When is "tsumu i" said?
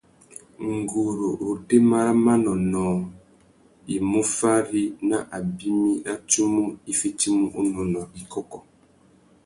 6.29-6.93